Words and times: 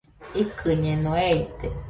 Ikɨñeno, 0.41 1.11
eite 1.29 1.67